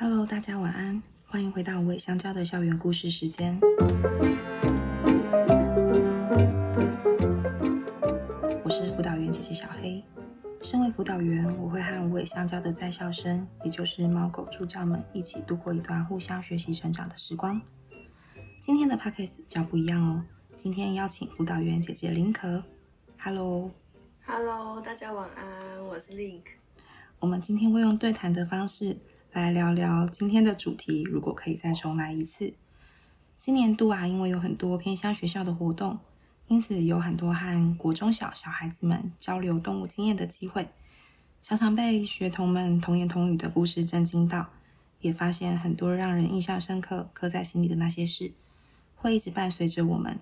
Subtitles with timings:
[0.00, 3.58] Hello，大家晚安，欢迎回到无尾香蕉的校园故事时间。
[8.62, 10.04] 我是辅导员姐姐小黑。
[10.62, 17.60] 身为辅导员，我会和无尾香蕉的在校生，也就是猫狗助教们一起度过一段互相学习成长的时光。
[18.60, 20.22] 今天的 Podcast 比较不一样哦，
[20.56, 22.62] 今天邀请辅导员姐姐 Link。
[23.18, 26.42] Hello，Hello，大家晚安，我是 Link。
[27.18, 28.96] 我们今天会用对谈的方式
[29.32, 31.02] 来聊聊今天的主题。
[31.02, 32.54] 如果可以再重来一次，
[33.36, 35.98] 今年度啊，因为有很多偏乡学校的活动。
[36.48, 40.70] 因此，有很多和国中小小孩子们交流动物经验的机会，
[41.42, 44.48] 常常被学童们童言童语的故事震惊到，
[45.02, 48.32] 也发现很多让人印象深刻、刻在心里的那些事，
[48.96, 50.18] 会一直伴随着我们。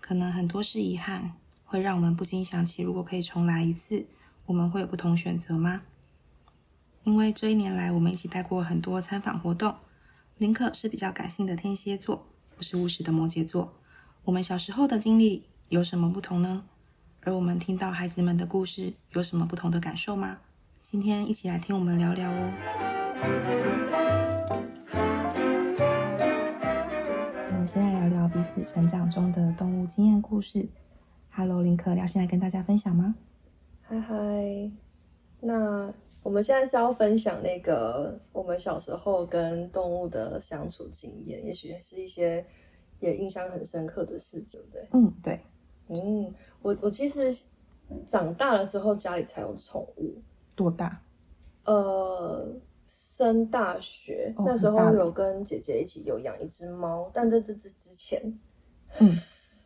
[0.00, 1.34] 可能很多是遗憾，
[1.64, 4.04] 会让我们不禁想起，如果可以重来一次，
[4.46, 5.82] 我们会有不同选择吗？
[7.04, 9.74] 因为这一年来，我们一起带过很多参访活动。
[10.38, 13.74] 林可是比较感性的天蝎座，我是务实的摩羯座。
[14.22, 15.44] 我们小时候的经历。
[15.68, 16.64] 有什么不同呢？
[17.22, 20.40] 而我们听到孩子们的故事，有什么不同的感受吗？
[20.82, 22.52] 今天一起来听我们聊聊哦。
[27.48, 30.68] 我们先来聊聊彼此成长中的动物经验故事。
[31.30, 33.14] Hello，林可，要先来跟大家分享吗？
[33.80, 34.70] 嗨嗨，
[35.40, 35.90] 那
[36.22, 42.44] 我们现在是要分享那个我们小时候跟动物的相处经验，也许是一些
[43.00, 44.88] 也印象很深刻的事情，对不对？
[44.92, 45.40] 嗯，对。
[45.88, 47.42] 嗯，我我其实
[48.06, 50.14] 长大了之后家里才有宠物。
[50.54, 51.02] 多大？
[51.64, 52.54] 呃，
[52.86, 58.20] 升大学、哦、那时候有跟姐姐一起有养一只猫，但在这之之前，
[58.98, 59.10] 嗯，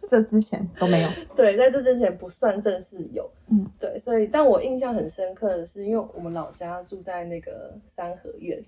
[0.08, 1.08] 这之前都没有。
[1.36, 3.30] 对，在这之前不算正式有。
[3.48, 3.65] 嗯，
[3.96, 8.62] 对，所以但我印象很深刻的是，因为我们老家住在那个三合院，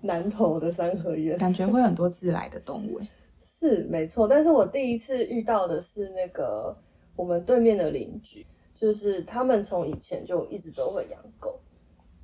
[0.00, 3.00] 南头的三合院，感觉 会很多自来的动物。
[3.42, 6.76] 是没错，但是我第一次遇到的是那个。
[7.16, 8.44] 我们对面的邻居，
[8.74, 11.60] 就是他们从以前就一直都会养狗，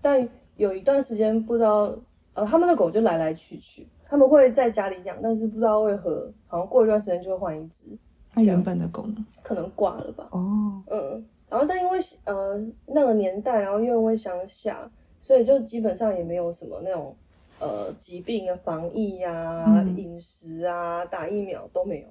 [0.02, 1.96] 但有一段时间不知道，
[2.34, 7.96] 呃，他们的狗就来来去去，他们会在家里养，但是不知道为何，好像过一段时间就会换一只。
[8.34, 9.24] 那原本的狗呢？
[9.44, 10.26] 可能挂了吧。
[10.32, 14.90] 哦，嗯，然后但因为呃那个年代，然后又因为乡下，
[15.20, 17.14] 所以就基本上也没有什么那种
[17.58, 22.06] 呃疾病的防疫呀、啊、饮、嗯、食啊、打疫苗都没有，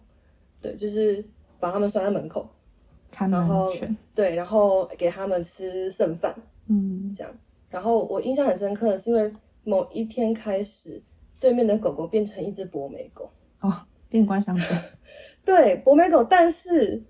[0.61, 1.23] 对，就是
[1.59, 2.47] 把他们拴在门口。
[3.09, 3.71] 看然后
[4.13, 6.35] 对，然后给他们吃剩饭，
[6.67, 7.33] 嗯，这样。
[7.69, 9.33] 然后我印象很深刻的是，因为
[9.63, 11.01] 某一天开始，
[11.39, 13.29] 对面的狗狗变成一只博美狗
[13.61, 13.73] 哦，
[14.09, 14.63] 变观赏狗。
[15.43, 17.01] 对，博美狗，但是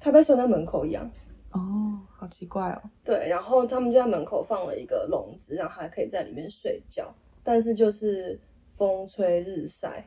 [0.00, 1.08] 它被拴在门口养。
[1.54, 2.82] 哦，好奇怪哦。
[3.02, 7.14] 对，然后他们就在门口放了一个笼子，让它可以在里面睡觉。
[7.42, 8.38] 但是就是
[8.70, 10.06] 风吹日晒，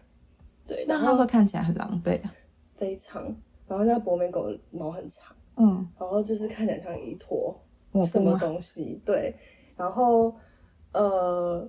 [0.68, 2.34] 对，然后那它会看起来很狼狈啊。
[2.75, 3.24] 非常。
[3.68, 5.35] 然后那博美狗毛很长。
[5.56, 7.59] 嗯，然后就是看起来像一坨
[8.06, 9.35] 什么东西，对，
[9.75, 10.31] 然后
[10.94, 11.68] 呃，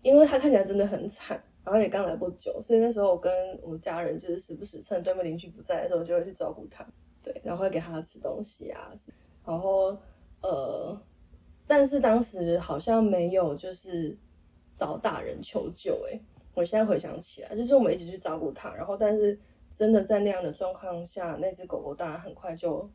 [0.00, 6.86] 因为它看起来真的很惨，然后也刚来不久，所以那时候我跟我家人就是时不时趁对面邻居不在的时候，就会去照顾他，
[7.26, 8.92] 对，然后会给他吃东西啊，
[9.44, 9.98] 然后
[10.40, 10.96] 呃，
[11.66, 14.16] 但是当时好像没有就是
[14.76, 16.20] 找大人求救，哎，
[16.54, 19.36] 我现在回想起来，就是我们一起去照顾它，然后但是
[19.70, 22.88] 真的在那样的状况下，那只狗狗当然很快就。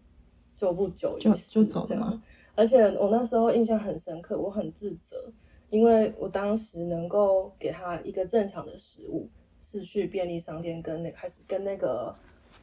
[0.53, 2.21] 就不久就就走了吗？
[2.53, 5.31] 而且我那时候印象很深刻，我很自责，
[5.71, 9.27] 因为我当时能够给它一个正常的食物，
[9.59, 12.13] 是去便利商店跟那开始跟那个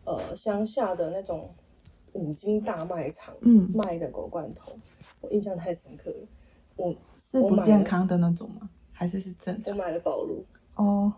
[0.08, 1.54] 呃乡下的那种
[2.12, 4.72] 五金大卖场嗯卖的狗罐头，
[5.20, 6.26] 我印象太深刻了。
[6.76, 8.69] 我是不健康的那种吗？
[8.92, 9.74] 还是是正常？
[9.74, 10.44] 我买了宝路
[10.76, 11.12] 哦，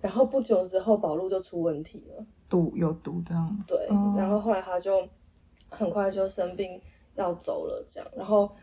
[0.00, 3.34] 然后不久之后宝路就出问题了，毒有毒的。
[3.66, 5.06] 对，哦、然后后来他就。
[5.74, 6.78] 很快就生病
[7.14, 8.54] 要走了，这样，然后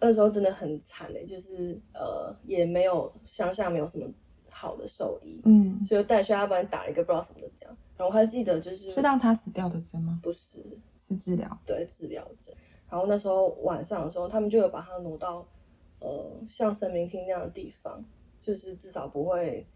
[0.00, 4.06] 那时候真的很惨嘞，就是呃也没有乡下没有什么
[4.54, 10.20] 好的兽医，嗯，所以带去他帮你打了一个不知道什么的针，然后我还记得就是是让他死掉的针吗？
[10.22, 10.64] 不是，
[10.96, 12.54] 是治疗，对，治疗针。
[12.88, 15.46] 然后那时候晚上的时候，他们就有把它挪到
[15.98, 18.04] 呃像神明厅那样的地方，
[18.40, 19.66] 就是至少不会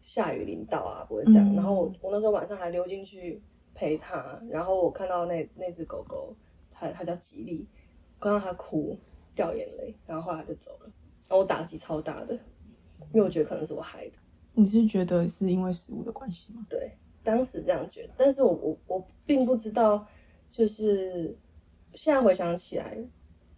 [0.00, 1.52] 下雨淋到啊，不会这样。
[1.52, 3.42] 嗯、然后我我那时候晚上还溜进去。
[3.74, 6.34] 陪他，然后我看到那那只狗狗，
[6.68, 7.64] 它它叫吉利，
[8.18, 8.98] 看到它哭
[9.36, 10.86] 掉眼泪，然后后来就走了，
[11.28, 12.34] 然后我打击超大的，
[13.12, 14.18] 因为我觉得可能是我害的。
[14.58, 16.64] 你是觉得是因为食物的关系吗？
[16.68, 20.04] 对，当时这样觉得，但是我我我并不知道，
[20.50, 21.38] 就是
[21.94, 22.98] 现在回想起来，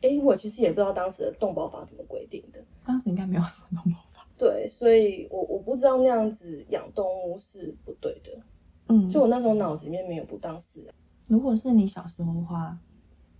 [0.02, 2.62] 哎，我其实也不知道当时的动保法怎么规定的。
[2.85, 4.26] 当时应该没有什么动保法。
[4.37, 8.31] 对，所以我我不知道那样子养动物是不对的。
[8.88, 10.94] 嗯，就我那时候脑子里面没有不当饲养。
[11.29, 12.79] 如果是你小时候的话，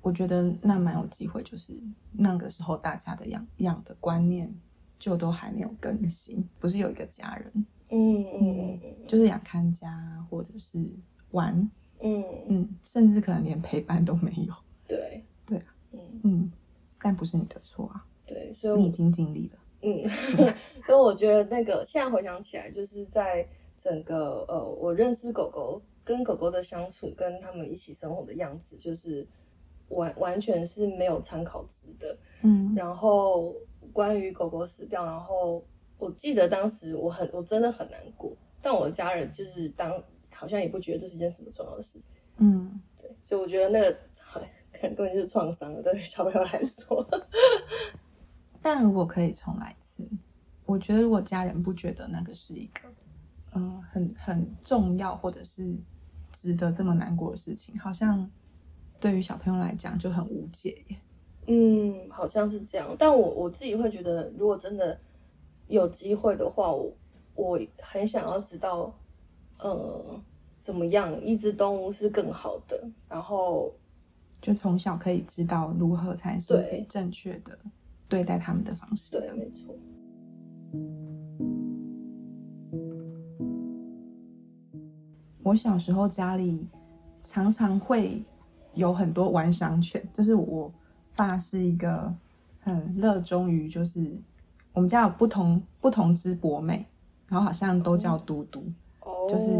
[0.01, 1.75] 我觉得那蛮有机会，就是
[2.12, 4.51] 那个时候大家的养养的观念
[5.00, 7.52] 就都还没有更新，不是有一个家人，
[7.88, 10.79] 嗯嗯嗯，嗯，就是养看家或者是
[11.32, 11.69] 玩，
[12.00, 14.55] 嗯嗯，甚至可能连陪伴都没有。
[14.87, 16.52] 对对啊，嗯嗯，
[17.02, 18.06] 但不是你的错啊。
[18.26, 19.58] 对，所以你已经尽力了。
[19.82, 20.06] 嗯，
[20.85, 23.49] 所以我觉得那个现在回想起来，就是在
[23.79, 29.26] 整个呃，我认识狗狗跟狗狗的相处，跟他们一起生活的样子，就是
[29.88, 32.19] 完完全是没有参考值的。
[32.43, 33.55] 嗯，然后
[33.93, 35.65] 关于狗狗死掉，然后
[35.99, 40.03] 我记得当时我很我真的很难过，但我家人就是当
[40.35, 42.01] 好像也不觉得这是一件什么重要的事。
[42.39, 43.99] 嗯，对，就我觉得那个
[44.73, 47.07] 可能根本就是创伤了，对小朋友来说。
[48.63, 50.09] 但如果可以重来一次，
[50.65, 52.89] 我觉得如果家人不觉得那个是一个，
[53.53, 55.77] 嗯、呃，很很重要或者是
[56.33, 58.31] 值得这么难过的事情，好像
[58.99, 60.97] 对于小朋友来讲就很无解耶。
[61.47, 62.95] 嗯，好像是这样。
[62.99, 64.99] 但我我自己会觉得，如果真的
[65.69, 66.93] 有机会的话，我
[67.35, 68.93] 我很想要知道，
[69.59, 70.05] 呃，
[70.61, 73.73] 怎么样一只动物是更好的，然后
[74.41, 77.59] 就从小可以知道如何才是最正确的。
[78.09, 79.75] 对待他们的方式，对，没错。
[85.45, 86.69] 我小时候家里
[87.23, 88.23] 常常会
[88.75, 90.73] 有很多玩赏犬，就是我
[91.17, 92.12] 爸是一个
[92.61, 94.17] 很热衷于，就是
[94.73, 96.87] 我们家有不同不同只博美，
[97.29, 98.62] 然后好像都叫嘟嘟，
[99.01, 99.51] 哦，就是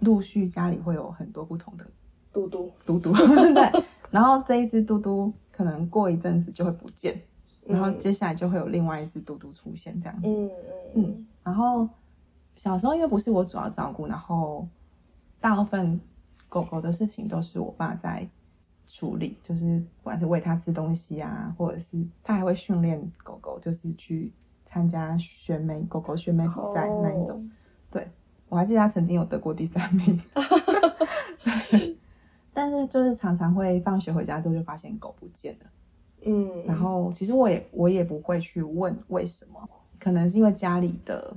[0.00, 1.84] 陆续家里会有很多不同的
[2.32, 3.12] 嘟嘟嘟嘟，
[3.54, 7.20] 对，然后这一只嘟嘟可能过一阵子就会不见。
[7.66, 10.26] 然后接下来就会有另外一只嘟嘟出现，这样子。
[10.26, 10.50] 嗯
[10.94, 11.26] 嗯。
[11.42, 11.86] 然后
[12.56, 14.66] 小时候因为不是我主要照顾，然后
[15.38, 16.00] 大部分
[16.48, 18.26] 狗狗的事情都是我爸在
[18.88, 21.86] 处理，就是不管是喂它吃东西啊，或者是
[22.24, 24.32] 它还会训练狗狗，就是去
[24.64, 27.36] 参加选美狗狗选美比赛那一种。
[27.36, 27.50] 哦、
[27.90, 28.08] 对，
[28.48, 30.18] 我还记得它曾经有得过第三名。
[32.52, 35.66] 但是就是常常会放学回家之后就发现狗不见了。
[36.22, 39.68] 嗯，然后其实我也我也不会去问为什么，
[40.00, 41.36] 可能是因为家里的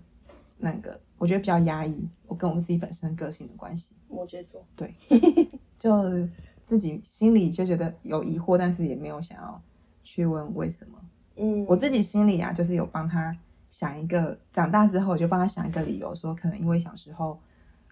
[0.58, 3.94] 那个我觉得比较压抑，我跟我自己本身个性的关系。
[4.10, 4.96] 摩羯座，对，
[5.78, 6.28] 就
[6.72, 9.62] 自己心里就觉得有疑惑，但是也没有想要
[10.06, 10.98] 去问为什么。
[11.36, 13.38] 嗯，我自己心里啊，就是有帮他
[13.70, 17.38] 想一个，长大之后我就帮他想一个理由，说可能因为小时候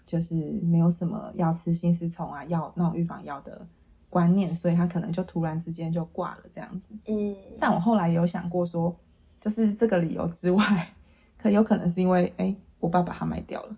[0.06, 0.34] 就是
[0.64, 3.68] 没有什么要吃心丝虫啊药那种预防药的。
[4.10, 6.96] 观念，所以他可能就突然之间就挂了这样子。
[7.06, 8.96] 嗯，但我后来也有想过说，
[9.40, 10.90] 就是这个理由之外，
[11.38, 13.78] 可有可能是因为，哎，我爸把它卖掉了。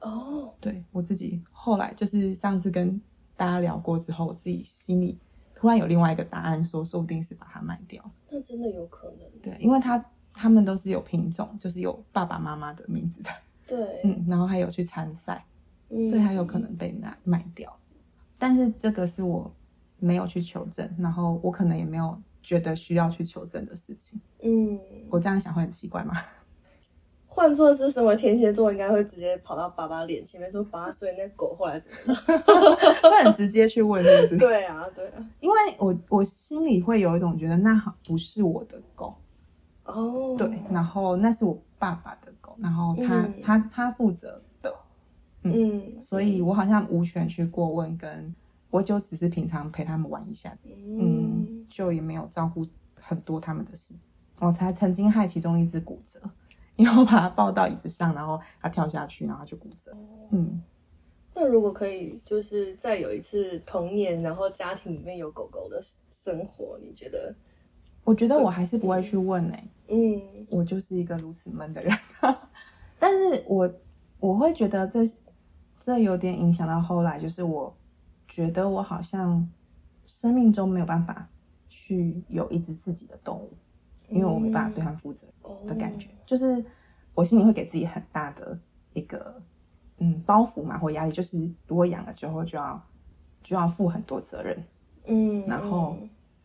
[0.00, 2.98] 哦，对，我自己后来就是上次跟
[3.36, 5.18] 大家聊过之后，我自己心里
[5.54, 8.02] 突然有另外一个答案说，说说不定是把它卖掉。
[8.30, 9.28] 那真的有可能。
[9.42, 13.30] 对，因为他他们都是有品种，就是有爸爸妈妈的名字的。
[13.66, 15.44] 对， 嗯，然后还有去参赛，
[15.90, 17.76] 嗯，所以他有可能被卖卖掉。
[18.38, 19.52] 但是这个是我。
[19.98, 24.20] 没有去求证，然后我可能也没有觉得需要去求证的事情。
[24.42, 24.78] 嗯，
[25.08, 26.14] 我这样想会很奇怪吗？
[27.36, 32.76] 换作是什么天蝎座，应该会直接跑到爸爸脸前面说：“爸，所以那狗后来怎么了？”
[33.10, 34.36] 会很直接去问，是不是？
[34.38, 39.14] 对啊，对啊，因为我我心里会有一种觉得那好不是我的狗
[39.84, 44.74] 哦，对，然后那是我爸爸的狗，然后他、嗯、他他负责的，
[45.42, 48.34] 嗯，嗯，所以我好像无权去过问跟。
[48.68, 52.66] 我就只是平常陪他们玩一下，嗯，嗯，就也没有照顾
[53.00, 53.94] 很多他们的事。
[54.40, 56.20] 我才曾经害其中一只骨折，
[56.76, 59.92] 因为我把它抱到椅子上，然后它跳下去，然后它就骨折。
[60.30, 60.62] 嗯，
[61.34, 67.34] 那如果可以，就是再有一次童年，然后家庭里面有狗狗的生活，你觉得？
[68.04, 69.70] 我觉得我还是不会去问哎、欸。
[69.88, 71.92] 嗯，我就是一个如此闷的人。
[72.98, 73.74] 但是我
[74.20, 75.00] 我会觉得这
[75.80, 77.76] 这有点影响到后来，就是我。
[78.28, 79.48] 觉得我好像
[80.04, 81.26] 生命中没有办法
[81.70, 83.50] 去有一只自己的动物，
[84.08, 85.26] 因为我没办法对他们负责
[85.66, 86.64] 的感觉，就是
[87.14, 88.58] 我心里会给自己很大的
[88.92, 89.42] 一个
[89.98, 92.82] 嗯包袱嘛或压力，就是如果养了之后就要
[93.42, 94.64] 就要负很多责任，
[95.04, 95.96] 嗯，然后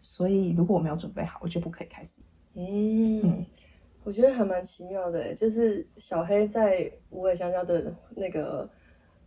[0.01, 2.21] 所以如果我没有准备好，我就不可以开始。
[2.53, 3.45] 嗯，嗯
[4.03, 8.69] 我觉得还蛮奇妙的，就是小黑在无尾香蕉的那个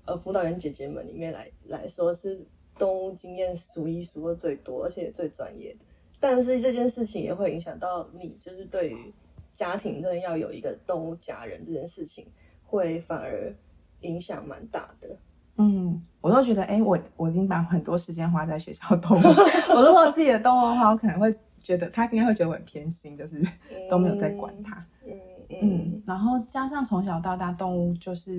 [0.05, 2.47] 呃辅导员姐姐们里面来来说是。
[2.77, 5.85] 动物经验数一数二最多，而且最专业的。
[6.27, 9.13] 但是这件事情也会影响到你，就是对于
[9.53, 12.27] 家庭真的要有一个动物家人这件事情，
[12.65, 13.55] 会反而
[14.01, 15.15] 影响蛮大的。
[15.59, 19.23] 嗯，我都觉得，哎、欸，我我已经把很多时间花在学校动物。
[19.77, 23.47] 我如果自己的动物的话，我可能会觉得他应该会觉得我很偏心，就是
[23.91, 24.83] 都没有在管它。
[25.05, 25.13] 嗯
[25.51, 28.39] 嗯，嗯，然后加上从小到大动物就是，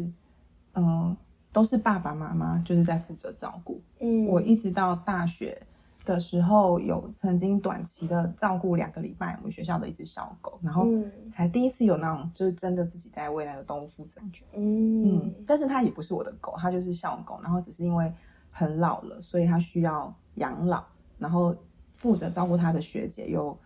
[0.74, 1.18] 嗯、呃，
[1.54, 3.80] 都是爸爸妈妈就是在负责照顾。
[4.00, 5.62] 嗯，我一直到大学。
[6.06, 10.88] 的时候有曾经短期的照顾两个礼拜我们学校的一只小狗，然后
[11.30, 14.22] 才第一次有那种就是真的自己在为那个动物负责。
[14.54, 18.14] 嗯嗯，但是它也不是我的狗，它就是校狗，然后只是因为
[18.52, 20.84] 很老了，所以它需要养老，
[21.18, 21.56] 然后
[21.96, 23.58] 负责照顾它的学姐又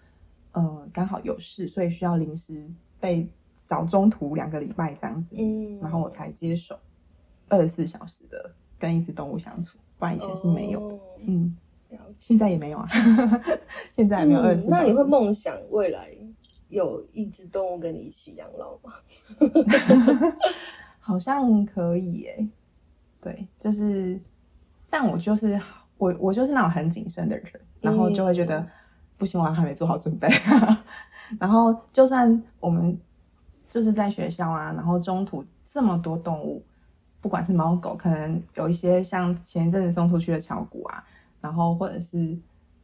[0.54, 2.68] 嗯刚好有事，所以需要临时
[3.00, 3.30] 被
[3.64, 6.80] 找中途两个礼拜这样子，嗯，然后我才接手
[7.50, 11.58] 二十四小时的跟一只动物相处，不然以前是没有的，嗯。
[12.20, 12.88] 现在也没有啊，
[13.96, 14.68] 现在也没有二十。
[14.68, 16.10] 那你会梦想未来
[16.68, 18.94] 有一只动物跟你一起养老吗？
[21.00, 22.48] 好像可以耶。
[23.22, 24.20] 对，就是，
[24.90, 25.60] 但我就是
[25.98, 28.70] 我，我就是那种很谨慎的人，然后就会觉得、嗯、
[29.18, 30.30] 不行，我还没做好准备。
[31.40, 32.98] 然后就算我们
[33.70, 36.64] 就是在学校啊，然后中途这么多动物，
[37.22, 41.04] 不管是猫狗，可能有一些像前一阵子送出去的巧虎啊。
[41.42, 42.38] 然后，或者是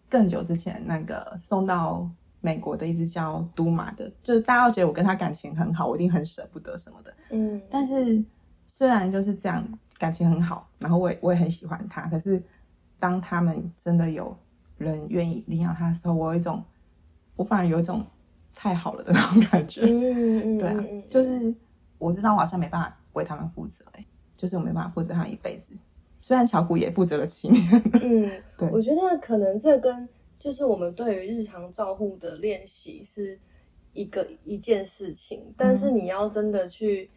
[0.09, 2.09] 更久之前那个送到
[2.41, 7.13] 美国的一只叫都玛的，就是大家都觉得我跟他感情很好，我一定很舍不得什么的。
[7.31, 8.23] 嗯，但是
[8.67, 12.41] 虽然就是这样感情很好，然后我也我也很喜欢他，可是
[12.99, 14.37] 当他们真的有
[14.77, 16.63] 人愿意领养他的时候，我有一种
[17.35, 18.05] 我反而有一种
[18.53, 19.81] 太好了的那种感觉。
[19.81, 21.53] 嗯嗯， 对啊，就是
[21.97, 25.75] 我知道我好像没办法为他们负责，欸，就是我没办法负责他一辈子。
[26.25, 33.39] 虽然巧虎也负责了七年，嗯， 对，我觉得可能这跟就是我们对于日常照护的练习是
[33.93, 37.11] 一个一件事情，但是你要真的去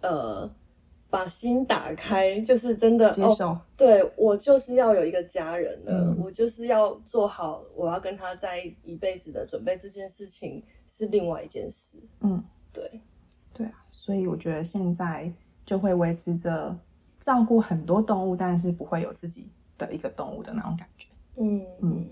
[0.00, 0.52] 呃
[1.08, 12.42] 把心打开，就是真的接受，哦、对我就是要有一个家人了，嗯、我就是要做好我要跟他在一辈子的准备，这件事情是另外一件事，嗯，
[12.72, 13.00] 对，
[13.54, 15.32] 对啊，所以我觉得现在
[15.64, 16.76] 就会维持着。
[17.20, 19.46] 照顾很多动物，但是不会有自己
[19.76, 21.06] 的一个动物的那种感觉。
[21.36, 22.06] 嗯嗯，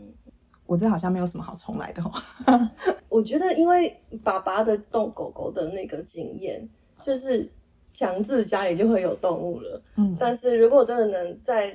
[0.67, 2.13] 我这好像没有什么好重来的哦。
[3.09, 6.69] 我觉得，因为爸爸的动狗狗的那个经验，
[7.03, 7.51] 就是
[7.93, 9.83] 强制家里就会有动物了。
[9.97, 11.71] 嗯，但是如果真的能在，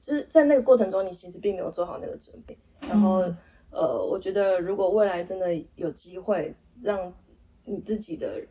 [0.00, 2.56] 就是在那个过程中，你其实并没有做好那个准备。
[2.80, 3.36] 然后，嗯、
[3.70, 7.12] 呃，我觉得如果未来真的有机会，让
[7.64, 8.42] 你自己的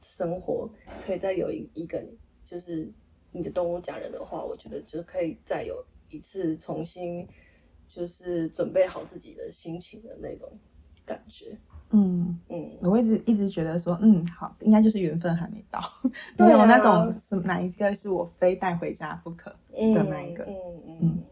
[0.00, 0.70] 生活
[1.04, 2.00] 可以再有一一个，
[2.44, 2.88] 就是。
[3.32, 7.26] 你的动物家人的话，我觉得就可以再有一次重新，
[7.86, 10.50] 就是准备好自己的心情的那种
[11.06, 11.56] 感觉。
[11.92, 15.80] 嗯嗯，我一直一直觉得说，嗯，好，应该就是缘分还没到，
[16.38, 20.44] 没有那种是哪一个是我非带回家不可的那一个。
[20.44, 20.82] 嗯嗯。
[20.86, 21.24] 嗯嗯，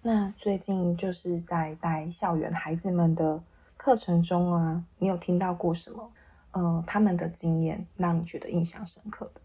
[0.00, 3.42] 那最近就是在带校园孩子们的
[3.76, 6.10] 课程中啊，你有听到过什么？
[6.58, 9.40] 嗯，他们的经验让你觉得印象深刻的，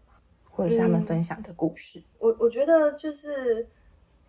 [0.50, 2.00] 或者是他们分享的故事。
[2.00, 3.64] 嗯、我我觉得就是，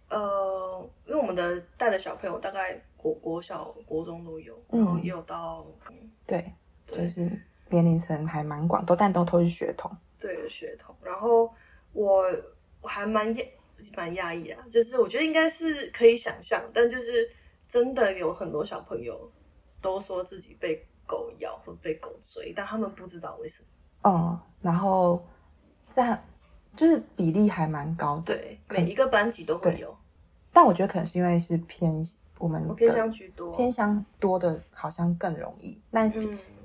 [0.08, 6.54] 呃，因为我们的带的小朋友大概国国小、国中都有，然后也有到，嗯、对，
[6.86, 7.22] 对就是
[7.70, 9.89] 年龄层还蛮广，都但都都是学童，
[10.20, 10.96] 对，学童。
[11.01, 11.51] 然后
[11.92, 12.24] 我
[12.82, 13.48] 我还蛮讶
[13.96, 17.27] 蛮讶异啊，就是我觉得应该是可以想象，但就是
[17.68, 19.32] 真的有很多小朋友
[19.82, 20.86] 都说自己被。
[21.06, 23.68] 狗咬或被狗追，但他们不知道为什么。
[24.10, 25.24] 哦，然后
[25.88, 26.22] 在
[26.76, 29.96] 就是比例还蛮高的，对，每一个班级都会有。
[30.52, 32.06] 但我觉得可能是因为是偏
[32.38, 35.80] 我们偏向居多，偏向多的好像更容易。
[35.90, 36.10] 那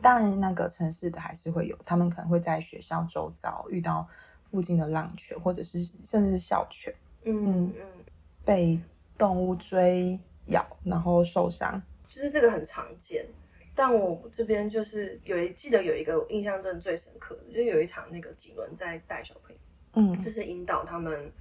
[0.01, 4.07] 当然，那个城市的还是会有，他们可能会在学校周遭遇到
[4.45, 6.95] 附近的浪犬，或者是甚至是校犬，
[7.25, 8.05] 嗯嗯，
[8.45, 8.81] 被
[9.17, 13.27] 动物追咬然后受伤，就是这个很常见。
[13.81, 19.59] 但我这边就是有一记得有一个印象真的最深刻的，就有一堂那个几轮在带小朋友，
[19.95, 21.33] 嗯，就是引导他们，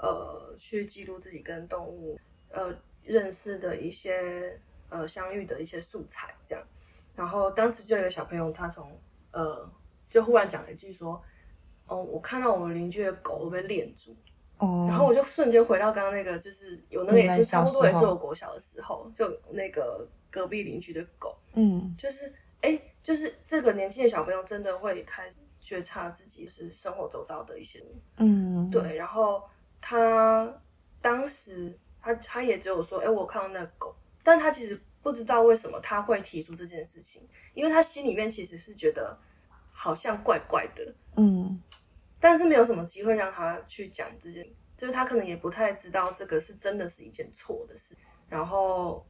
[0.00, 2.18] 呃，去记录自己跟动物
[2.50, 2.74] 呃
[3.04, 4.58] 认识的一些
[4.88, 6.66] 呃相遇的一些素材，这样。
[7.14, 8.90] 然后当时就有一个小朋友，他从
[9.30, 9.70] 呃
[10.10, 11.22] 就忽然讲了一句说
[11.86, 14.16] ：“哦，我看到我们邻居的狗都被链住。”
[14.58, 21.38] 哦，然后我就瞬间回到刚刚那个，就是有那个也是差不多也是我国小的时候，就那个隔壁邻居的狗。
[21.52, 27.80] 嗯，就是哎，就是这个年纪的小朋友真的会开始觉察自己是生活周遭的一些，
[28.16, 28.96] 嗯，对。
[28.96, 29.48] 然后
[29.80, 30.60] 他
[31.00, 37.22] 当时他他也只有说，哎，我看到那个狗但他其实不知道为什么他会提出这件事情，
[37.54, 39.16] 因为他心里面其实是觉得
[39.70, 41.62] 好像怪怪的，嗯，
[42.18, 44.44] 但是没有什么机会让他去讲这件，
[44.76, 47.94] 就是他可能也不太知道这个是真的是一件错的事。
[48.28, 49.06] 然后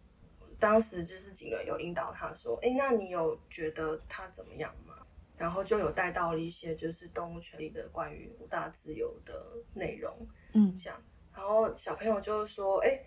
[0.58, 4.94] 当时就是警员有引导他说：“哎，那你有觉得他怎么样吗？”
[5.36, 9.44] 然后就有带到了一些就是动物权利的关于五大自由的
[9.74, 10.14] 内容，
[10.52, 10.98] 嗯，这样。
[11.34, 12.98] 然后小朋友就说：“哎，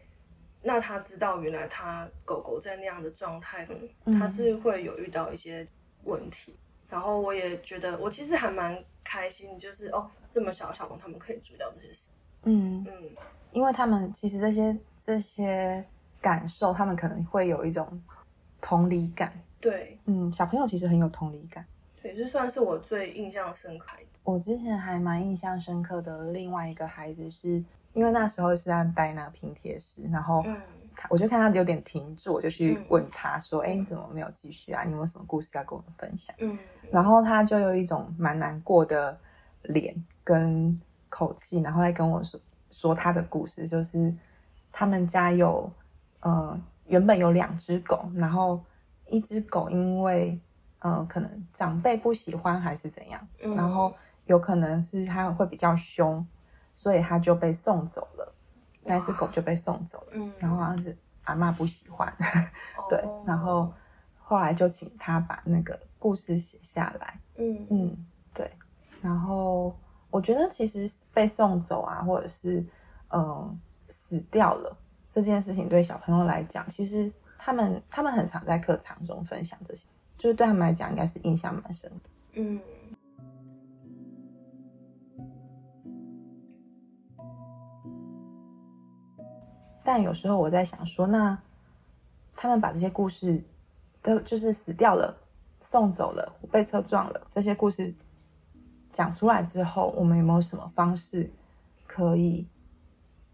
[0.61, 3.65] 那他知道原来他狗狗在那样的状态，
[4.05, 5.65] 嗯，他是会有遇到一些
[6.03, 6.51] 问题。
[6.51, 6.57] 嗯”
[6.91, 12.09] 然后我也觉得，我其实还蛮开心，就是哦，这么小的小朋友他们可以注意到这些事。
[12.43, 13.09] 嗯嗯，
[13.51, 15.85] 因为他们其实这些这些
[16.27, 17.87] 感受，他们可能会有一种
[18.59, 19.31] 同理感。
[19.61, 21.65] 对，嗯，小朋友其实很有同理感。
[22.01, 23.95] 对，这算是我最印象深刻。
[24.25, 30.43] 我之前还蛮印象深刻的另外一个孩子是，因为那时候是在带那个拼贴师，然后
[30.97, 34.83] 他我就看他有点停住，我就去问他说：“哎、嗯，你怎么没有继续啊？
[34.83, 36.57] 你有没有什么故事要跟我们分享？”嗯，
[36.91, 39.17] 然后他就有一种蛮难过的
[39.61, 42.37] 脸跟口气，然后来跟我说
[42.69, 44.13] 说他的故事，就是
[44.73, 45.71] 他们家有
[46.21, 48.63] 呃原本有两只狗，然后
[49.07, 50.39] 一只狗因为。
[50.79, 53.91] 呃，可能长辈不喜欢还是怎样，嗯，然后
[54.27, 56.23] 有可能是它会比较凶，
[56.75, 58.33] 所以它就被送走了，
[58.83, 60.07] 那只狗就被送走了。
[60.11, 62.15] 嗯，然后好像是阿妈不喜欢，
[62.87, 63.73] 对，哦，然后
[64.19, 67.19] 后来就请他把那个故事写下来。
[67.37, 68.49] 嗯嗯，对，
[69.01, 69.75] 然后
[70.11, 72.59] 我觉得其实被送走啊，或者是
[73.07, 73.57] 嗯，呃，
[73.89, 74.77] 死掉了
[75.21, 79.85] 这件事情，对小朋友来讲，其实他们他们很常在课堂中分享这些。
[80.17, 82.09] 就是对他们来讲，应该是印象蛮深的。
[82.33, 82.59] 嗯。
[89.83, 91.39] 但有时候我在想说，那
[92.35, 93.43] 他们把这些故事
[94.01, 95.15] 都就是死掉了、
[95.61, 97.93] 送走了、被车撞了这些故事
[98.91, 101.31] 讲出来之后，我们有没有什么方式
[101.85, 102.47] 可以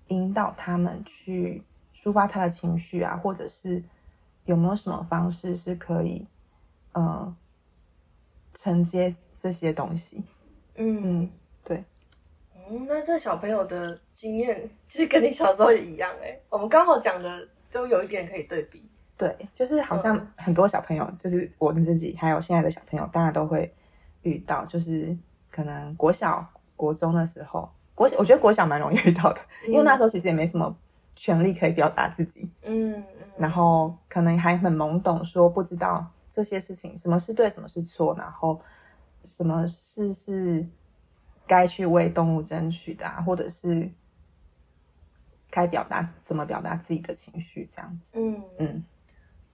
[0.10, 1.64] 引导他们去
[1.96, 3.16] 抒发他的情绪啊？
[3.18, 3.84] 或者是
[4.46, 6.28] 有没有什么方式是可以？
[6.96, 7.36] 呃，
[8.54, 10.24] 承接这些东西，
[10.76, 11.30] 嗯，嗯，
[11.64, 11.84] 对，
[12.70, 23.74] 嗯，那这小朋友的经验其实跟你小时候也一样哎，我们刚好讲的都有一点可以对比，对，就是好像很多小朋友，嗯、就是我们自己，还有现在的小朋友，大家都会
[24.22, 25.18] 遇到，就是
[25.50, 30.78] 可能国小、国中的时候，国小我觉得国小蛮容易遇到的，嗯、因为那时候其实也没什么
[31.16, 33.04] 权利可以表达自己，嗯，嗯，
[33.38, 36.06] 然后可能还很懵懂，说不知道。
[36.28, 38.60] 这些事情，什么是对，什么是错，然后
[39.24, 40.68] 什么事是
[41.46, 43.88] 该去为动物争取的啊，或者是
[45.52, 48.14] 该表达怎么表达自己的情绪，这样子。
[48.14, 48.84] 嗯嗯，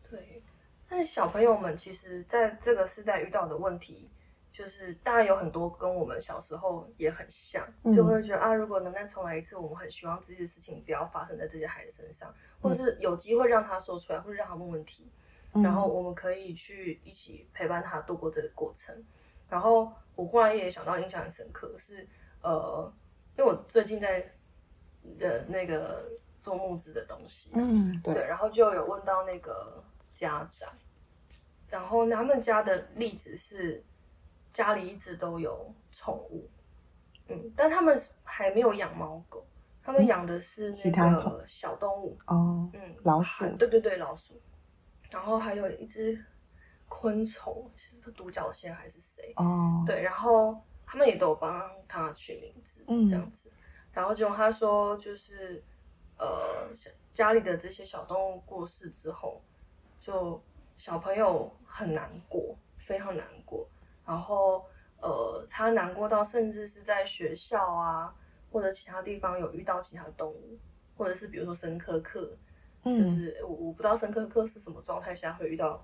[0.10, 0.42] 对。
[0.88, 4.10] 但是小朋友们其实在这个时代遇到的问题，
[4.52, 15.12] 就是当然有很多跟我们小时候也很像，就会觉得啊，如果能再重来一次，我们很希望这些事情不要发生在这些孩子身上，或者是有机会让他说出来，或者让他问问题。
[15.52, 18.96] 然后我们可以去一起陪伴他度过这个过程。
[19.48, 22.08] 然后我忽然也想到印象很深刻是，
[22.44, 22.94] 呃，
[23.36, 24.32] 因为我最近在
[25.18, 29.84] 的那个做募资的东西，嗯，对，对，然后就有问到那个
[30.14, 30.72] 家长，
[31.68, 33.84] 然后他们家的例子是
[34.60, 36.50] 家里一直都有宠物，
[37.30, 39.48] 嗯，但他们还没有养猫狗，
[39.82, 44.34] 他们养的是那个小动物，哦，嗯，老鼠，对对对，老鼠。
[45.12, 46.22] 然后还有一只
[46.90, 47.72] 昆虫，
[48.04, 49.32] 是独角仙还是谁？
[49.38, 49.88] 哦，oh.
[49.88, 53.50] 对，然后他们也都有帮他取名字，嗯，这样子。
[53.94, 55.64] 然后就他说，就是
[56.18, 56.70] 呃，
[57.14, 59.42] 家里的这些小动物过世之后，
[60.02, 60.44] 就
[60.78, 63.66] 小朋友很难过，非常难过。
[64.10, 64.66] 然后
[65.00, 68.14] 呃，他难过到甚至是在学校啊，
[68.52, 70.58] 或者其他地方有遇到其他动物，
[70.98, 72.36] 或者是比如说生科课。
[72.82, 75.84] 就是我我不知道生科课是什么状态下会遇到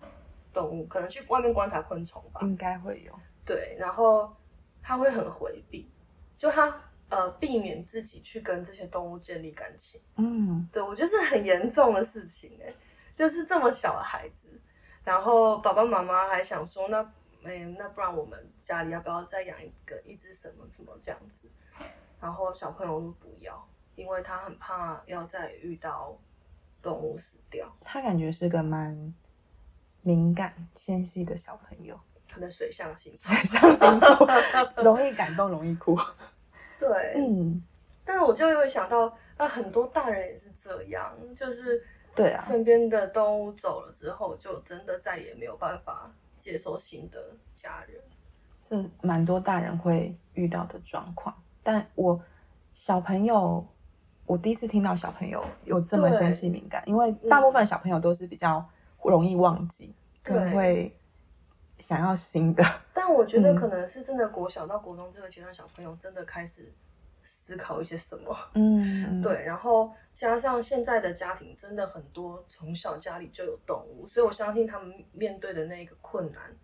[0.53, 3.13] 动物，可能去外面观察昆虫吧，应该会有。
[3.43, 4.33] 对，然后
[4.81, 5.91] 他会很回避，
[6.37, 6.73] 就他
[7.09, 9.99] 呃避免自己去跟这些动物建立感情。
[10.15, 12.73] 嗯，对，我觉得是很严重的事情哎，
[13.17, 14.47] 就是这么小的孩子，
[15.03, 17.05] 然后爸爸妈妈还想说，那
[17.45, 21.47] 哎那不然我们家里要不要再养一个一只什么什么这样子？
[22.19, 26.19] 然后小朋友都不要，因为他很怕要再遇到。
[26.81, 29.11] 动物死掉，他感觉是个蛮
[30.03, 31.99] 敏感、纤细的小朋友。
[32.27, 35.97] 他的水象星座，水象星座容易感动，容易哭。
[36.79, 37.59] 对，嗯。
[38.03, 46.13] 但是我就会想到，啊，很多大人也是这样，就是对啊，身边的动物走了之后，就真的再也没有办法
[46.45, 47.19] 接受新的
[47.55, 47.99] 家人。
[48.61, 52.21] 这蛮多大人会遇到的状况，但我
[52.75, 53.65] 小朋友，
[54.27, 58.63] 我第一次听到小朋友有这么纤细敏感，因为大部分小朋友都是比较
[59.01, 60.95] 容易忘记，可能会
[61.79, 62.63] 想要新的。
[62.93, 66.71] 但我觉得可能是真的国小到国中这个阶段，小朋友真的开始
[67.25, 68.33] 思考一些什么。
[68.53, 69.43] 嗯，对。
[69.43, 76.55] 然后加上现在的家庭真的很多从小家里就有动物，所以我相信他们面对的那个困难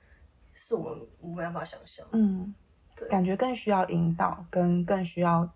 [0.53, 2.07] 是我们没办法想象。
[2.13, 2.55] 嗯，
[2.95, 5.49] 对，感觉更需要引导，跟更需要。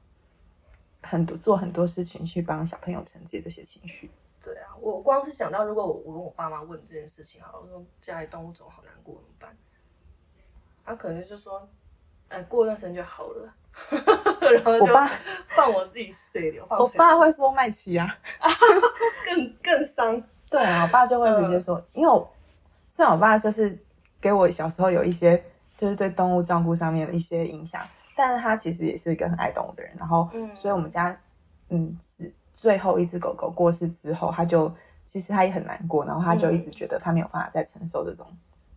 [1.08, 4.10] 很多做很多事情去帮小朋友承接这些情绪。
[4.42, 9.56] 对啊，我光是想到，如果我我跟我爸妈问这件事情，好了，我说家里动物走好难过怎么办？
[10.84, 11.70] 他、啊、可能就说，
[12.30, 13.54] 哎，过一段时间就好了。
[14.54, 15.10] 然后我爸
[15.48, 16.66] 放我自己水流。
[16.70, 18.08] 我爸会说麦琪啊，
[19.26, 20.22] 更更伤。
[20.50, 22.32] 对啊，我爸就会直接说，呃、因为我
[22.88, 23.78] 虽然我爸就是
[24.22, 25.44] 给我小时候有一些
[25.76, 27.82] 就是对动物照顾上面的一些影响。
[28.18, 31.14] 但是他其实也是一个很爱动物的人，然后，所以我们家，
[31.68, 34.74] 嗯，是最后一只狗狗过世之后，他就
[35.06, 38.26] 其实他也很难过，然后他就一直觉得他没有办法再承受这种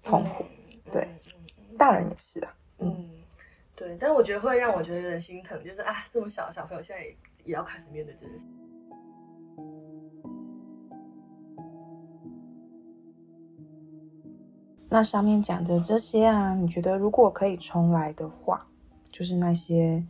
[0.02, 1.08] 痛苦，嗯、对、
[1.70, 3.08] 嗯，大人也是啊，嗯，
[3.78, 8.44] 对，但我觉得会让我觉得有点心疼，就是啊，这么小的小朋友现在也也要开始面对这件事。
[14.88, 18.66] 那上面讲的这些啊，你觉得如果可以重来的话？
[19.12, 20.04] 就是那些，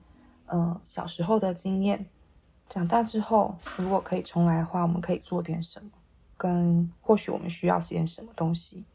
[0.47, 2.07] 嗯、呃，小时候的经验，
[2.71, 5.91] 长大之后如果可以重来的话，我们可以做点什么？
[6.39, 8.87] 跟或许我们需要些什么东西？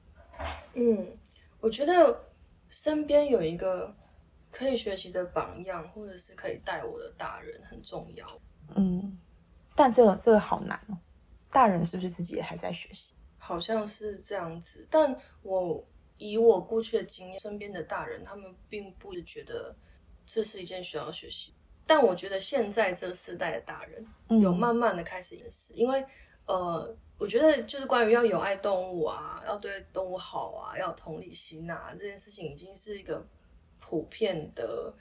[0.73, 1.05] 嗯，
[1.59, 2.17] 我觉得
[2.69, 3.93] 身边有一个
[4.53, 8.25] 可以学习的榜样，或者是可以带我的大人很重要。
[8.75, 9.19] 嗯，
[9.75, 10.97] 但这个这个好难哦。
[11.51, 13.13] 大人是不是自己也还在学习？
[13.37, 15.85] 好像是这样子，但我
[16.17, 19.75] 以我过去的经验，身边的大人他们并不是觉得。
[20.25, 21.53] 这是一件需要学习，
[21.85, 24.07] 但我觉得现在这世代的大人
[24.41, 26.05] 有慢慢的开始意识，嗯，因为
[26.45, 33.21] 呃，我觉得就是关于要有爱动物啊，要对动物好啊，要有同理心啊，这件事情已经是一个
[33.93, 34.91] 普遍的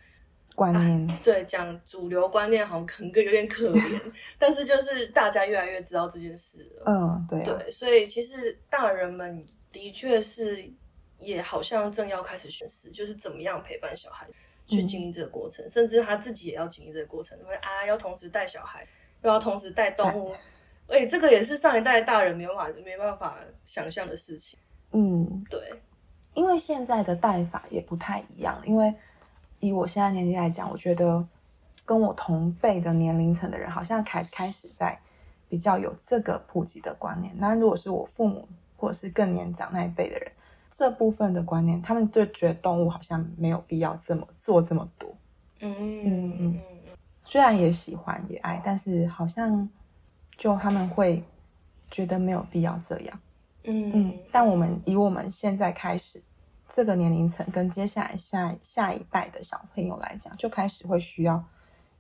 [0.55, 1.11] 观念。
[1.11, 6.83] 啊，对，讲主流观念好像可能有点可怜， 但是就是大家越来越知道这件事了。
[6.85, 10.71] 嗯，对啊，对，所以其实大人们的确是
[11.19, 14.29] 也好像正要开始学习，就是怎么样陪伴小孩。
[14.65, 18.87] 去经历这个过程，嗯，甚至他自己也要经历这个过程，因为啊，要同时带小孩，
[19.23, 20.33] 又要同时带动物，
[20.87, 24.57] 哎，欸，这个也是上一代大人没有办法，没办法想象的事情。
[24.93, 25.61] 嗯，对，
[26.35, 28.61] 因为现在的带法也不太一样。
[28.65, 28.95] 因为
[29.61, 31.27] 以我现在年纪来讲，我觉得
[31.85, 34.99] 跟我同辈的年龄层的人，好像开开始在
[35.49, 37.35] 比较有这个普及的观念。
[37.37, 40.33] 那如果是我父母或者是更年长那一辈的人，
[40.71, 45.15] 这部分的观念，他们就觉得动物好像没有必要这么做这么多。
[45.61, 46.61] 嗯嗯嗯，
[47.25, 49.69] 虽然也喜欢也爱，但是好像
[50.37, 51.23] 就他们会
[51.91, 53.21] 觉得没有必要这样。
[53.65, 54.19] 嗯嗯。
[54.31, 56.23] 但我们以我们现在开始
[56.75, 61.43] 这个年龄层跟接下来下下一代的小朋友来讲，就开始会需要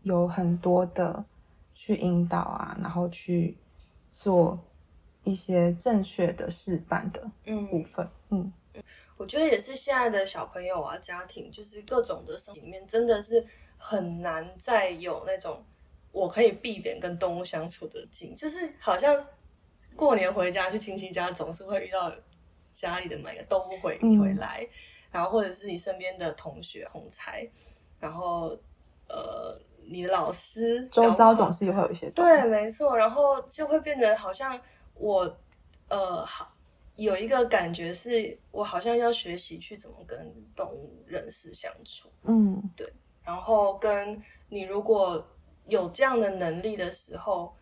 [0.03, 1.25] 有很多的
[1.75, 3.57] 去引导啊，然后去
[4.13, 4.59] 做
[5.25, 7.31] 一些正确的示范的
[7.71, 8.09] 部分。
[8.31, 8.53] 嗯。
[8.75, 8.83] 嗯
[9.19, 13.47] 我觉得也是，现在的小朋友啊，家庭就是各种的生活里面，真的是
[13.77, 15.63] 很难再有那种
[16.11, 19.25] 我可以避免跟动物相处的境，就是好像
[19.97, 22.13] 过年回家去亲戚家，总是会遇到
[22.75, 24.69] 家里的每个动物回回来，嗯，
[25.13, 27.49] 然后或者是你身边的同学同才，
[28.01, 28.59] 然后
[29.09, 34.61] 呃，你的老师周遭总是也会有一些对，没错，然后就会变得好像
[34.95, 35.37] 我
[35.89, 36.49] 呃好。
[36.97, 42.11] 有一个感觉是，我好像要学习去怎么跟动物认识相处。
[42.25, 42.93] 嗯，对。
[43.25, 45.27] 然后跟你如果
[45.67, 47.57] 有这样的能力的时候，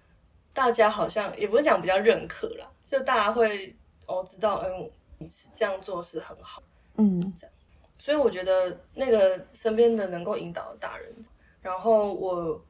[0.53, 3.75] 大家好像也不是讲比较认可啦，就大家会
[4.07, 6.63] 哦知道，嗯，你这样做是很好。
[6.97, 7.55] 嗯，这样。
[7.99, 11.13] 所以我觉得那个身边的能够引导的大人，
[11.61, 12.65] 然后我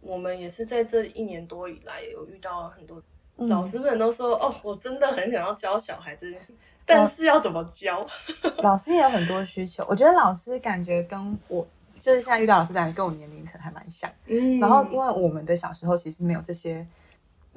[0.00, 3.02] 我们也是在这一年多以来有遇到很多。
[3.36, 6.52] 老师们都说：“哦，我真的很想要教小孩这件事，
[6.84, 8.04] 但是要怎么教？”
[8.64, 9.86] 老师也有很多需求。
[9.88, 11.64] 我觉得老师感觉跟我
[11.94, 14.10] 就是现在遇到老师，感觉跟我年龄层还蛮像。
[14.26, 16.84] 嗯，然后因为我们的小时候其实没有这些，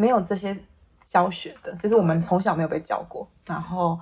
[0.01, 0.57] 没有这些
[1.05, 3.99] 教学的，就是我们从小没有被教过，然后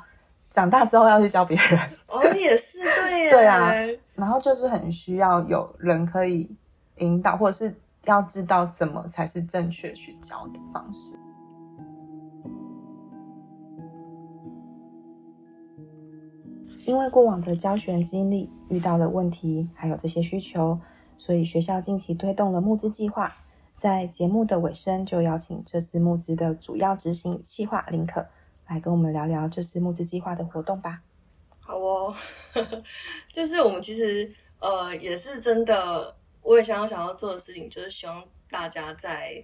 [0.49, 1.77] 长大之后要去教别人。
[2.07, 3.29] 哦，也是 对呀。
[3.29, 6.49] 对啊，然后就是很需要有人可以
[6.99, 11.13] 引导，或者是要知道怎么才是正确去教的方式。
[16.85, 20.79] 因为过往的教学经历遇到的问题，还有这些需求，
[21.17, 23.35] 所以学校近期推动了募资计划，
[23.79, 28.27] 在节目的尾声，就邀请这次募资的主要执行企划林可
[28.67, 31.01] 来跟我们聊聊这次募资计划的活动吧。
[31.61, 32.13] 好哦，
[33.31, 39.41] 就是我们其实呃也是真的，我也想要想要做的事情，就是希望大家在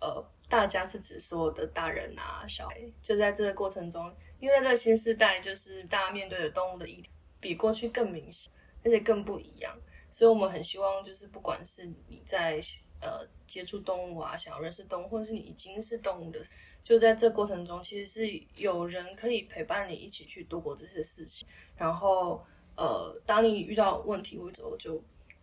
[0.00, 4.12] 呃大家是指所有的大人啊小孩，就在这个过程中。
[4.40, 8.52] 因为在这个新时代，就是大家面对的动物的议题比过去更明显，
[8.84, 9.72] 而且更不一样，
[10.10, 12.60] 所以我们很希望，就是不管是你在
[13.00, 16.40] 呃接触动物啊，想要认识动物，或者是你已经是动物的，
[16.82, 21.46] 就在这过程中，其实是有人可以陪伴你一起去度过这些事情。
[21.76, 22.44] 然后
[22.76, 25.02] 呃，当你遇到问题或者就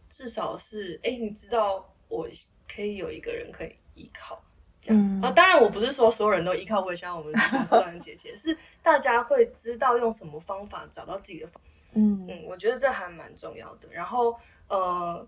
[0.10, 2.28] 至少是哎，你知道我
[2.68, 4.42] 可以有一个人可以依靠。
[4.88, 7.34] 嗯啊，当然我不是说所有人都依靠魏像我们
[7.70, 11.70] 不然姐姐， 是大家会知道用什么方法找到自己的方法。
[11.94, 13.88] 嗯嗯，我觉得这还蛮重要的。
[13.92, 14.38] 然后
[14.68, 15.28] 呃，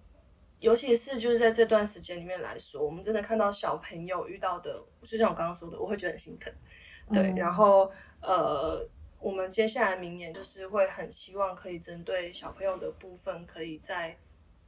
[0.59, 6.51] 尤其是就是在这段时间里面来说，我们真的看到小朋友遇到的，就像我刚刚说的，我会觉得很心疼。
[7.13, 7.91] 对，嗯、然后
[8.21, 8.83] 呃，
[9.19, 14.17] 我们接下来明年就是会很希望可以针对小朋友的部分，可以再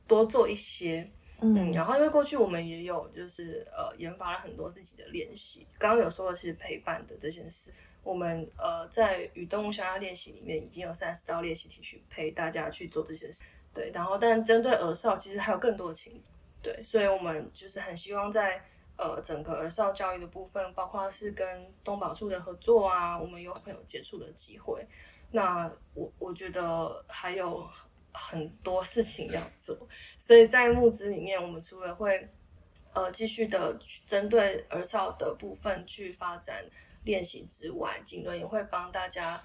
[0.07, 1.09] 多做一些。
[1.41, 7.73] 嗯，然后因为过去我们也有就是呃研发了很多自己的练习，刚刚有说的是陪伴的这件事，
[8.03, 13.45] 我们呃在与动物相爱练习里面已经有三十道练习题去陪大家去做这些事，
[13.79, 18.61] 对，然后但针对儿少其实还有更多的情景，对，所以我们就是很希望在
[18.97, 24.85] 呃整个儿少教育的部分，包括是跟东宝处的合作啊，我们有很有接触的机会，
[25.31, 27.65] 那我我觉得还有
[28.11, 29.87] 很多事情要做。
[30.17, 32.27] 所以在募资里面，我们除了会
[32.91, 36.65] 呃继续的针对儿少的部分去发展
[37.05, 39.41] 练习之外，锦纶也会帮大家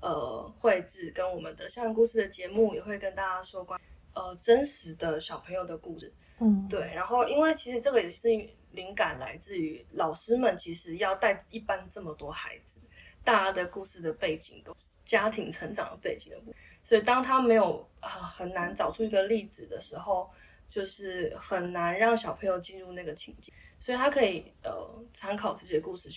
[0.00, 3.80] 呃绘制跟我们的校园故事的节目，也会跟大家说关
[4.14, 6.12] 呃真实的小朋友的故事。
[6.38, 6.80] 嗯，对。
[6.94, 8.28] 然后因为其实这个也是
[8.72, 12.78] 灵感来自于老师们，其实要带一班这么多孩子，
[13.24, 16.38] 大家的故事的背景都是家庭成长的背景的。
[16.82, 20.30] 所以，当他没有很很难找出一个例子的时候，
[20.68, 23.52] 就是很难让小朋友进入那个情境。
[23.80, 24.72] 所以他可以呃
[25.12, 26.08] 参考这些故事，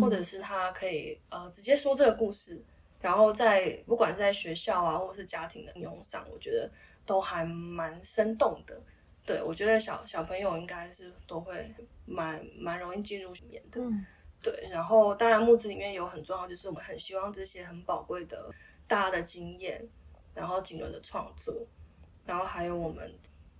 [0.00, 2.62] 或者是他可以呃直接说这个故事，
[3.00, 6.70] 然后在不管在学校啊，或者是家庭的应用上，我觉得
[7.04, 8.80] 都还蛮生动的。
[9.26, 11.72] 对，我觉得小小朋友应该是都会
[12.06, 13.80] 蛮蛮容易进入里面的。
[14.42, 18.50] 对，然后当然募资里面有很重要，就是我们很希望这些很宝贵的
[18.86, 19.88] 大家的经验。
[20.32, 21.52] 然后锦纶的创作，
[22.24, 23.12] 然后还有我们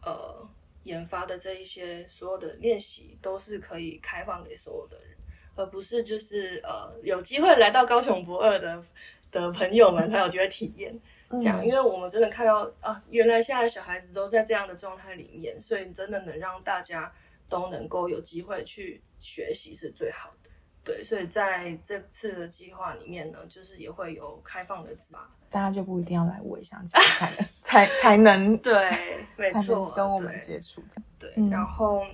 [0.03, 0.49] 呃
[0.85, 5.17] 研发的这一些所有的练习，都是可以开放给所有的人，
[5.57, 8.83] 而不是就是呃有机会来到高雄不二的
[9.31, 10.99] 的朋友们才有机会体验。
[11.33, 17.13] 这样，因为我们真的看到啊，原来现在小孩子都在这样的状态里面，所以真的能让大家
[17.49, 20.51] 都能够有机会去学习是最好的。
[20.83, 25.15] 对，所以在这次的计划里面呢，就是也会有开放的字，
[25.49, 26.99] 大家就不一定要来我想才
[27.63, 28.91] 才才才能对，
[29.37, 30.83] 没错，跟我们接触。
[31.17, 32.05] 对，对，然后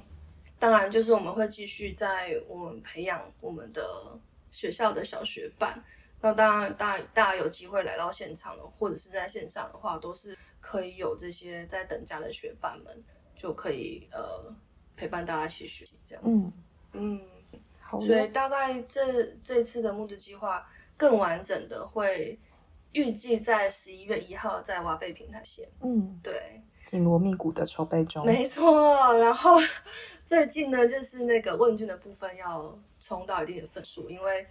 [0.59, 3.83] 当然就是我们会继续在我们培养我们的
[4.51, 5.83] 学校的小学班。
[6.21, 14.55] 那当然，当然大家有机会来到现场的，或者是在线上的话，都是可以有这些在等家的学伴们就可以呃
[14.97, 16.31] 陪伴大家一起学习这样子。
[16.31, 16.53] 嗯
[16.93, 17.21] 嗯。
[18.05, 22.37] 所以大概这这次的募资计划更完整的会
[22.91, 25.69] 预计在十一月一号在挖贝平台线。
[25.81, 28.27] 嗯，对，紧锣密鼓的筹备中。
[28.27, 29.57] 没错，然后
[30.27, 34.45] 最近呢，就是那个问卷的部分要冲到一定的分数，因为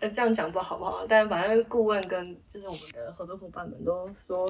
[0.00, 4.44] 呃这样讲不好不好，但反正顾问跟就是我们的合作伙伴们都说，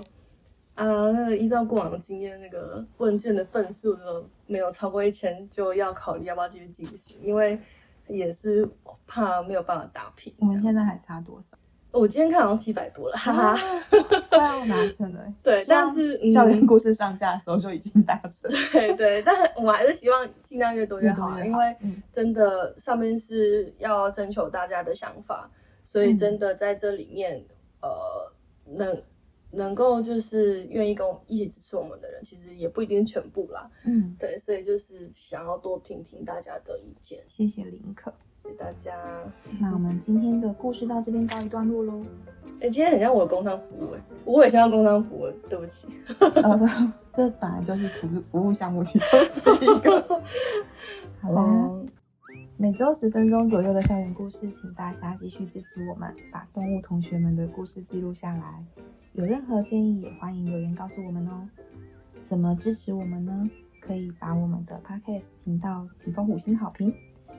[0.75, 7.61] 啊，那个依照过往经验，那个问卷的份数都没有超过一千，就要考虑要不要继续进行，因为。
[8.09, 8.69] 也是
[9.07, 10.35] 怕没有办法打平。
[10.41, 11.57] 我们现在还差多少？
[11.93, 13.85] 我今天看好像七百多了，哈哈，
[14.31, 15.23] 快要达成了。
[15.43, 18.51] 对，但是校园故事上架的时候就已经达成。
[18.73, 21.77] 对对，但我们还是希望尽量越多越好，因为
[22.13, 25.51] 真的上面是要征求大家的想法，
[25.85, 27.45] 所以真的在这里面，
[27.83, 28.33] 呃，
[28.65, 29.03] 能。
[29.53, 33.69] 能够就是愿意跟我们一起支持我们的人，其实也不一定全部啦。
[33.85, 37.19] 嗯，对，所以就是想要多听听大家的意见。
[37.27, 38.15] 谢谢林可，
[38.59, 38.93] 大家。
[39.59, 42.05] 那我们今天的故事到这边告一段落喽。
[42.61, 45.89] 哎、欸，今天很像我的工商服务哎，我也像工商服务，对不起。
[46.19, 50.23] 呃，这本来就是服务服务项目其中之一个。
[51.23, 51.71] 好啦，
[52.57, 58.65] 每周十分钟左右的校园故事，请大家继续支持我们，把动物同学们的故事记录下来。
[59.15, 61.49] 有任何建议，也欢迎留言告诉我们哦。
[62.27, 63.51] 怎么支持我们呢？
[63.81, 66.95] 可以把我们的 Podcast 频道提供五星好评、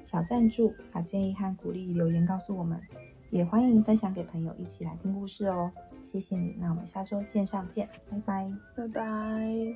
[0.06, 2.80] 小赞助，把建议和鼓励留言告诉我们，
[3.30, 5.72] 也欢迎分享给朋友一起来听故事哦。
[6.04, 9.76] 谢谢你，那我们下周线上见，拜拜，拜拜。